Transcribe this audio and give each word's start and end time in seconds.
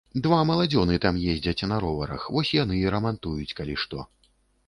Два 0.25 0.37
маладзёны 0.51 0.95
там 1.03 1.17
ездзяць 1.33 1.67
на 1.73 1.77
роварах, 1.83 2.25
вось 2.37 2.53
яны 2.63 2.79
і 2.79 2.91
рамантуюць, 2.95 3.55
калі 3.59 3.77
што. 3.83 4.07